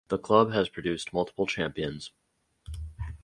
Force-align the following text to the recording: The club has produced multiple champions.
The 0.07 0.17
club 0.17 0.51
has 0.51 0.67
produced 0.67 1.13
multiple 1.13 1.45
champions. 1.45 2.09